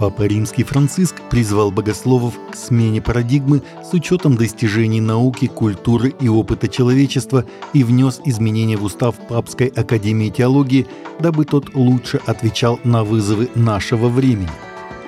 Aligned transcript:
Папа 0.00 0.22
Римский 0.22 0.64
Франциск 0.64 1.16
призвал 1.28 1.70
богословов 1.70 2.32
к 2.50 2.56
смене 2.56 3.02
парадигмы 3.02 3.62
с 3.84 3.92
учетом 3.92 4.34
достижений 4.34 5.02
науки, 5.02 5.46
культуры 5.46 6.14
и 6.18 6.26
опыта 6.26 6.68
человечества 6.68 7.44
и 7.74 7.84
внес 7.84 8.18
изменения 8.24 8.78
в 8.78 8.84
устав 8.84 9.16
Папской 9.28 9.66
Академии 9.66 10.30
Теологии, 10.30 10.86
дабы 11.18 11.44
тот 11.44 11.74
лучше 11.74 12.18
отвечал 12.24 12.80
на 12.82 13.04
вызовы 13.04 13.50
нашего 13.54 14.08
времени. 14.08 14.48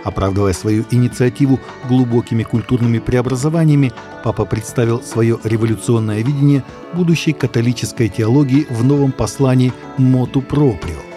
Оправдывая 0.05 0.53
свою 0.53 0.85
инициативу 0.91 1.59
глубокими 1.89 2.43
культурными 2.43 2.99
преобразованиями, 2.99 3.93
папа 4.23 4.45
представил 4.45 5.01
свое 5.01 5.39
революционное 5.43 6.19
видение 6.23 6.65
будущей 6.93 7.33
католической 7.33 8.11
теологии 8.11 8.67
в 8.69 8.85
новом 8.85 9.13
послании 9.13 9.73
«Моту 9.97 10.43
проприо». 10.43 11.12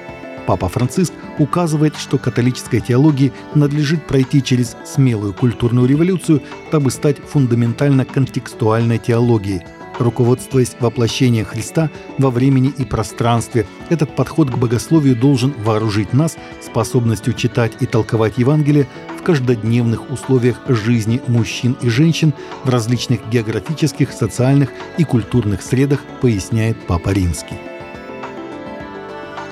Папа 0.45 0.69
Франциск 0.69 1.13
указывает, 1.39 1.95
что 1.95 2.17
католической 2.17 2.79
теологии 2.79 3.33
надлежит 3.55 4.05
пройти 4.05 4.43
через 4.43 4.75
смелую 4.85 5.33
культурную 5.33 5.87
революцию, 5.87 6.41
дабы 6.71 6.91
стать 6.91 7.17
фундаментально 7.17 8.05
контекстуальной 8.05 8.97
теологией. 8.97 9.63
Руководствуясь 9.97 10.75
воплощением 10.79 11.45
Христа 11.45 11.89
во 12.17 12.29
времени 12.29 12.73
и 12.77 12.83
пространстве, 12.83 13.65
этот 13.89 14.13
подход 14.13 14.49
к 14.49 14.57
богословию 14.57 15.15
должен 15.15 15.53
вооружить 15.63 16.11
нас 16.11 16.35
способностью 16.61 17.33
читать 17.33 17.71
и 17.79 17.85
толковать 17.85 18.37
Евангелие 18.37 18.87
в 19.17 19.23
каждодневных 19.23 20.11
условиях 20.11 20.59
жизни 20.67 21.21
мужчин 21.27 21.77
и 21.81 21.87
женщин 21.87 22.33
в 22.65 22.69
различных 22.69 23.29
географических, 23.29 24.11
социальных 24.11 24.69
и 24.97 25.05
культурных 25.05 25.61
средах, 25.61 26.01
поясняет 26.21 26.77
Папа 26.87 27.09
Римский. 27.09 27.74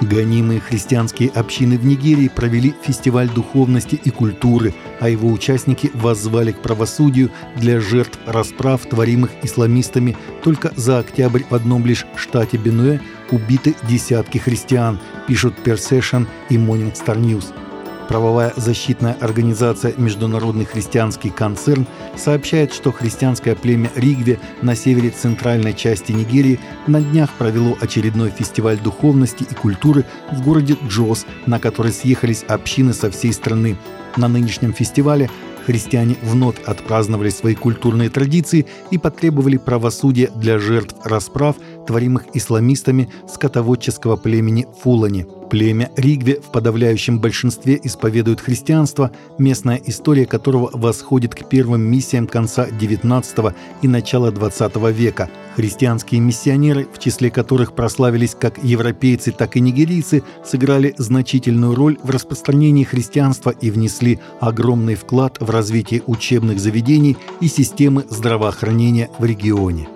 Гонимые 0.03 0.59
христианские 0.59 1.29
общины 1.29 1.77
в 1.77 1.85
Нигерии 1.85 2.27
провели 2.27 2.73
фестиваль 2.83 3.29
духовности 3.29 3.95
и 3.95 4.09
культуры, 4.09 4.73
а 4.99 5.09
его 5.09 5.31
участники 5.31 5.91
воззвали 5.93 6.51
к 6.51 6.61
правосудию 6.61 7.31
для 7.55 7.79
жертв 7.79 8.19
расправ, 8.25 8.81
творимых 8.85 9.31
исламистами. 9.43 10.17
Только 10.43 10.71
за 10.75 10.99
октябрь 10.99 11.43
в 11.49 11.55
одном 11.55 11.85
лишь 11.85 12.05
штате 12.15 12.57
Бенуэ 12.57 12.99
убиты 13.31 13.75
десятки 13.87 14.37
христиан, 14.37 14.99
пишут 15.27 15.55
Персешн 15.63 16.23
и 16.49 16.57
Morning 16.57 16.93
Star 16.93 17.19
News– 17.19 17.53
Правовая 18.07 18.53
защитная 18.57 19.15
организация 19.21 19.93
«Международный 19.97 20.65
христианский 20.65 21.29
концерн» 21.29 21.87
сообщает, 22.15 22.73
что 22.73 22.91
христианское 22.91 23.55
племя 23.55 23.89
Ригве 23.95 24.39
на 24.61 24.75
севере 24.75 25.09
центральной 25.09 25.73
части 25.73 26.11
Нигерии 26.11 26.59
на 26.87 27.01
днях 27.01 27.31
провело 27.37 27.77
очередной 27.79 28.29
фестиваль 28.29 28.77
духовности 28.77 29.45
и 29.49 29.55
культуры 29.55 30.05
в 30.31 30.43
городе 30.43 30.77
Джос, 30.87 31.25
на 31.45 31.59
который 31.59 31.91
съехались 31.91 32.43
общины 32.43 32.93
со 32.93 33.09
всей 33.09 33.33
страны. 33.33 33.77
На 34.17 34.27
нынешнем 34.27 34.73
фестивале 34.73 35.29
христиане 35.65 36.17
вновь 36.21 36.61
отпраздновали 36.65 37.29
свои 37.29 37.55
культурные 37.55 38.09
традиции 38.09 38.67
и 38.91 38.97
потребовали 38.97 39.57
правосудия 39.57 40.29
для 40.35 40.59
жертв 40.59 40.95
расправ, 41.05 41.55
творимых 41.87 42.25
исламистами 42.33 43.09
скотоводческого 43.27 44.17
племени 44.17 44.67
Фулани. 44.81 45.25
Племя 45.53 45.91
Ригве 45.95 46.41
в 46.41 46.51
подавляющем 46.51 47.19
большинстве 47.19 47.79
исповедует 47.83 48.41
христианство, 48.41 49.11
местная 49.37 49.79
история 49.85 50.25
которого 50.25 50.71
восходит 50.73 51.35
к 51.35 51.47
первым 51.47 51.81
миссиям 51.81 52.25
конца 52.25 52.67
XIX 52.67 53.53
и 53.83 53.87
начала 53.87 54.31
XX 54.31 54.91
века. 54.91 55.29
Христианские 55.55 56.21
миссионеры, 56.21 56.87
в 56.91 56.97
числе 56.97 57.29
которых 57.29 57.75
прославились 57.75 58.33
как 58.33 58.63
европейцы, 58.63 59.31
так 59.31 59.55
и 59.55 59.59
нигерийцы, 59.59 60.23
сыграли 60.43 60.95
значительную 60.97 61.75
роль 61.75 61.99
в 62.01 62.09
распространении 62.09 62.83
христианства 62.83 63.51
и 63.51 63.69
внесли 63.69 64.19
огромный 64.39 64.95
вклад 64.95 65.37
в 65.39 65.51
развитие 65.51 66.01
учебных 66.07 66.59
заведений 66.59 67.15
и 67.41 67.47
системы 67.47 68.05
здравоохранения 68.09 69.11
в 69.19 69.23
регионе. 69.23 69.87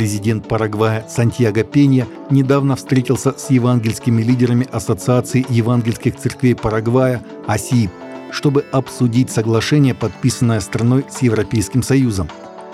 Президент 0.00 0.48
Парагвая 0.48 1.04
Сантьяго 1.10 1.62
Пенья 1.62 2.08
недавно 2.30 2.74
встретился 2.74 3.34
с 3.36 3.50
евангельскими 3.50 4.22
лидерами 4.22 4.66
Ассоциации 4.72 5.44
евангельских 5.50 6.16
церквей 6.16 6.54
Парагвая 6.54 7.22
АСИП, 7.46 7.90
чтобы 8.30 8.64
обсудить 8.72 9.30
соглашение, 9.30 9.94
подписанное 9.94 10.60
страной 10.60 11.04
с 11.10 11.20
Европейским 11.20 11.82
Союзом. 11.82 12.30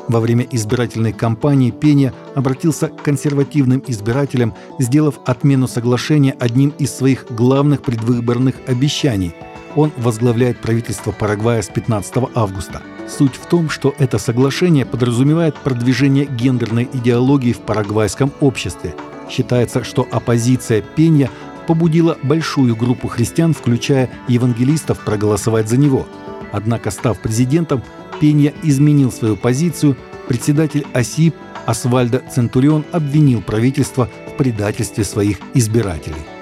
Во 0.06 0.20
время 0.20 0.46
избирательной 0.52 1.12
кампании 1.12 1.72
Пенья 1.72 2.14
обратился 2.36 2.86
к 2.86 3.02
консервативным 3.02 3.82
избирателям, 3.88 4.54
сделав 4.78 5.18
отмену 5.26 5.66
соглашения 5.66 6.36
одним 6.38 6.74
из 6.78 6.94
своих 6.94 7.26
главных 7.28 7.82
предвыборных 7.82 8.54
обещаний. 8.68 9.34
Он 9.74 9.90
возглавляет 9.96 10.60
правительство 10.60 11.10
Парагвая 11.10 11.60
с 11.60 11.66
15 11.66 12.30
августа– 12.36 12.82
Суть 13.08 13.36
в 13.36 13.46
том, 13.46 13.70
что 13.70 13.94
это 13.98 14.18
соглашение 14.18 14.84
подразумевает 14.84 15.54
продвижение 15.56 16.26
гендерной 16.26 16.88
идеологии 16.92 17.52
в 17.52 17.60
парагвайском 17.60 18.32
обществе. 18.40 18.94
Считается, 19.30 19.84
что 19.84 20.06
оппозиция 20.10 20.82
Пенья 20.82 21.30
побудила 21.66 22.18
большую 22.22 22.76
группу 22.76 23.08
христиан, 23.08 23.54
включая 23.54 24.10
евангелистов, 24.28 25.04
проголосовать 25.04 25.68
за 25.68 25.76
него. 25.76 26.06
Однако, 26.52 26.90
став 26.90 27.18
президентом, 27.18 27.82
Пенья 28.20 28.52
изменил 28.62 29.12
свою 29.12 29.36
позицию. 29.36 29.96
Председатель 30.28 30.86
ОСИП 30.92 31.34
Асвальдо 31.66 32.22
Центурион 32.32 32.84
обвинил 32.92 33.42
правительство 33.42 34.08
в 34.28 34.36
предательстве 34.36 35.04
своих 35.04 35.38
избирателей. 35.54 36.35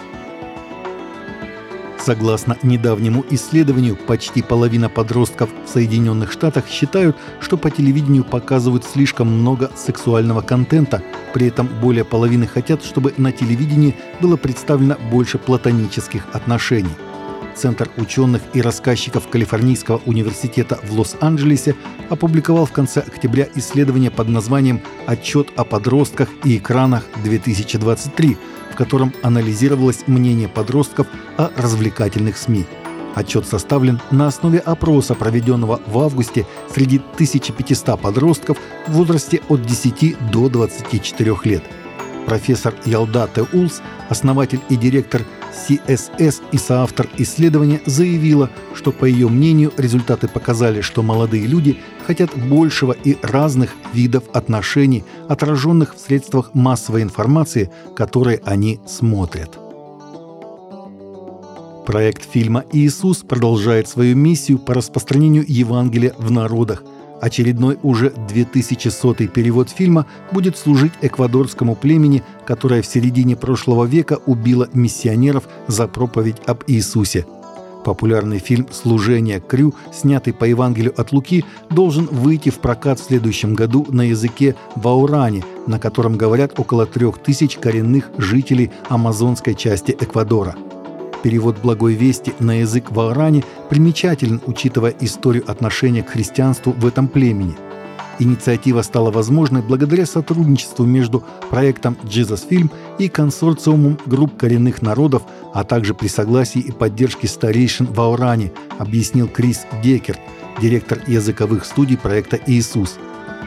Согласно 2.05 2.59
недавнему 2.63 3.25
исследованию, 3.31 3.97
почти 3.97 4.43
половина 4.43 4.91
подростков 4.91 5.49
в 5.65 5.71
Соединенных 5.71 6.33
Штатах 6.33 6.69
считают, 6.69 7.17
что 7.41 7.57
по 7.57 7.71
телевидению 7.71 8.25
показывают 8.25 8.85
слишком 8.85 9.29
много 9.29 9.71
сексуального 9.75 10.43
контента, 10.43 11.03
при 11.33 11.47
этом 11.47 11.67
более 11.67 12.05
половины 12.05 12.47
хотят, 12.47 12.85
чтобы 12.85 13.15
на 13.17 13.33
телевидении 13.33 13.97
было 14.21 14.37
представлено 14.37 14.99
больше 15.11 15.39
платонических 15.39 16.27
отношений. 16.35 16.95
Центр 17.55 17.89
ученых 17.97 18.43
и 18.53 18.61
рассказчиков 18.61 19.29
Калифорнийского 19.29 20.03
университета 20.05 20.79
в 20.83 20.93
Лос-Анджелесе 20.99 21.75
опубликовал 22.11 22.67
в 22.67 22.73
конце 22.73 23.01
октября 23.01 23.49
исследование 23.55 24.11
под 24.11 24.29
названием 24.29 24.83
«Отчет 25.07 25.49
о 25.57 25.65
подростках 25.65 26.29
и 26.45 26.59
экранах 26.59 27.05
2023», 27.25 28.37
в 28.73 28.77
котором 28.77 29.13
анализировалось 29.23 30.05
мнение 30.07 30.49
подростков 30.49 31.07
о 31.37 31.51
развлекательных 31.57 32.37
СМИ. 32.37 32.67
Отчет 33.15 33.47
составлен 33.47 34.01
на 34.11 34.27
основе 34.27 34.59
опроса, 34.59 35.15
проведенного 35.15 35.81
в 35.87 35.99
августе 35.99 36.47
среди 36.73 36.99
1500 36.99 38.01
подростков 38.01 38.59
в 38.89 38.93
возрасте 38.93 39.41
от 39.49 39.63
10 39.63 40.31
до 40.33 40.49
24 40.49 41.37
лет. 41.45 41.63
Профессор 42.27 42.75
Ялда 42.85 43.29
Теулс, 43.33 43.83
основатель 44.09 44.61
и 44.69 44.77
директор 44.77 45.23
CSS 45.55 46.43
и 46.53 46.59
соавтор 46.59 47.09
исследования, 47.17 47.81
заявила, 47.87 48.51
что, 48.75 48.93
по 48.93 49.05
ее 49.05 49.29
мнению, 49.29 49.73
результаты 49.77 50.29
показали, 50.29 50.81
что 50.81 51.03
молодые 51.03 51.47
люди 51.47 51.79
хотят 52.07 52.37
большего 52.37 52.93
и 52.93 53.17
разных 53.23 53.75
видов 53.93 54.25
отношений, 54.33 55.05
отраженных 55.29 55.95
в 55.95 56.01
средствах 56.01 56.55
массовой 56.55 57.03
информации, 57.03 57.71
которые 57.97 58.41
они 58.45 58.81
смотрят. 58.87 59.59
Проект 61.87 62.31
фильма 62.31 62.65
«Иисус» 62.73 63.19
продолжает 63.19 63.89
свою 63.89 64.17
миссию 64.17 64.59
по 64.59 64.75
распространению 64.75 65.45
Евангелия 65.47 66.15
в 66.19 66.31
народах– 66.31 66.83
Очередной 67.21 67.79
уже 67.83 68.11
2100 68.29 69.15
перевод 69.29 69.71
фильма 69.71 70.07
будет 70.33 70.59
служить 70.59 70.93
эквадорскому 71.01 71.75
племени, 71.75 72.23
которое 72.45 72.83
в 72.83 72.87
середине 72.87 73.37
прошлого 73.37 73.85
века 73.85 74.19
убило 74.27 74.69
миссионеров 74.73 75.45
за 75.67 75.87
проповедь 75.87 76.37
об 76.47 76.65
Иисусе. 76.67 77.27
Популярный 77.85 78.39
фильм 78.39 78.67
«Служение 78.73 79.41
Крю», 79.41 79.75
снятый 79.93 80.33
по 80.33 80.45
Евангелию 80.45 80.99
от 80.99 81.13
Луки, 81.13 81.45
должен 81.71 82.07
выйти 82.07 82.49
в 82.49 82.59
прокат 82.59 82.99
в 82.99 83.05
следующем 83.05 83.55
году 83.55 83.87
на 83.91 84.03
языке 84.03 84.57
ваурани, 84.75 85.45
на 85.67 85.79
котором 85.79 86.17
говорят 86.17 86.59
около 86.59 86.87
трех 86.87 87.19
тысяч 87.19 87.57
коренных 87.59 88.11
жителей 88.17 88.71
амазонской 88.89 89.55
части 89.55 89.95
Эквадора– 90.01 90.57
Перевод 91.25 91.57
«Благой 91.63 91.95
вести» 91.95 92.35
на 92.39 92.61
язык 92.61 92.91
варани 92.91 93.43
примечателен, 93.71 94.43
учитывая 94.45 94.95
историю 95.01 95.51
отношения 95.51 96.03
к 96.03 96.11
христианству 96.11 96.73
в 96.73 96.87
этом 96.87 97.09
племени. 97.09 97.57
Инициатива 98.19 98.83
стала 98.83 99.11
возможной 99.11 99.63
благодаря 99.63 100.05
сотрудничеству 100.05 100.85
между 100.85 101.25
проектом 101.49 101.97
Jesus 102.05 102.47
Film 102.47 102.71
и 102.99 103.09
консорциумом 103.09 103.99
групп 104.05 104.37
коренных 104.37 104.83
народов, 104.83 105.23
а 105.55 105.65
также 105.65 105.95
при 105.95 106.09
согласии 106.09 106.61
и 106.61 106.73
поддержке 106.73 107.27
старейшин 107.27 107.87
в 107.87 107.99
Ауране, 108.03 108.53
объяснил 108.79 109.27
Крис 109.27 109.65
Декерт, 109.83 110.21
директор 110.61 111.01
языковых 111.07 111.65
студий 111.65 111.97
проекта 111.97 112.39
«Иисус». 112.47 112.99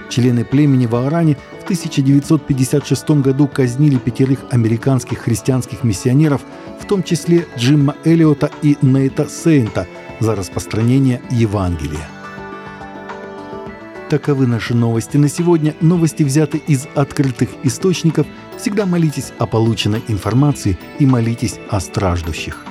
Члены 0.09 0.45
племени 0.45 0.85
Ваарани 0.85 1.35
в 1.59 1.63
1956 1.65 3.09
году 3.21 3.47
казнили 3.47 3.97
пятерых 3.97 4.39
американских 4.51 5.19
христианских 5.19 5.83
миссионеров 5.83 6.41
том 6.85 7.03
числе 7.03 7.47
Джимма 7.57 7.95
Эллиота 8.03 8.51
и 8.61 8.77
Нейта 8.81 9.27
Сейнта 9.29 9.87
за 10.19 10.35
распространение 10.35 11.21
Евангелия. 11.29 12.07
Таковы 14.09 14.47
наши 14.47 14.73
новости 14.73 15.17
на 15.17 15.27
сегодня. 15.27 15.75
Новости 15.81 16.23
взяты 16.23 16.61
из 16.65 16.87
открытых 16.95 17.49
источников. 17.63 18.25
Всегда 18.57 18.85
молитесь 18.85 19.33
о 19.37 19.45
полученной 19.45 20.01
информации 20.07 20.77
и 20.99 21.05
молитесь 21.05 21.59
о 21.69 21.81
страждущих. 21.81 22.63